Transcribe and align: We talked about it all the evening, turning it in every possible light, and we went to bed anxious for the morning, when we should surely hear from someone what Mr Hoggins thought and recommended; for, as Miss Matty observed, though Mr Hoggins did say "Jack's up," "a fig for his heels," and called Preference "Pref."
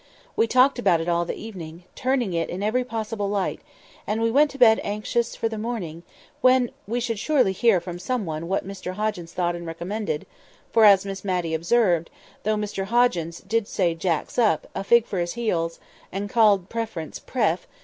We 0.35 0.47
talked 0.47 0.79
about 0.79 0.99
it 0.99 1.07
all 1.07 1.25
the 1.25 1.35
evening, 1.35 1.83
turning 1.93 2.33
it 2.33 2.49
in 2.49 2.63
every 2.63 2.83
possible 2.83 3.29
light, 3.29 3.61
and 4.07 4.19
we 4.19 4.31
went 4.31 4.49
to 4.49 4.57
bed 4.57 4.81
anxious 4.83 5.35
for 5.35 5.47
the 5.47 5.59
morning, 5.59 6.01
when 6.41 6.71
we 6.87 6.99
should 6.99 7.19
surely 7.19 7.51
hear 7.51 7.79
from 7.79 7.99
someone 7.99 8.47
what 8.47 8.67
Mr 8.67 8.93
Hoggins 8.93 9.31
thought 9.31 9.55
and 9.55 9.67
recommended; 9.67 10.25
for, 10.71 10.85
as 10.85 11.05
Miss 11.05 11.23
Matty 11.23 11.53
observed, 11.53 12.09
though 12.41 12.55
Mr 12.55 12.85
Hoggins 12.85 13.41
did 13.41 13.67
say 13.67 13.93
"Jack's 13.93 14.39
up," 14.39 14.67
"a 14.73 14.83
fig 14.83 15.05
for 15.05 15.19
his 15.19 15.33
heels," 15.33 15.79
and 16.11 16.31
called 16.31 16.67
Preference 16.67 17.19
"Pref." 17.19 17.67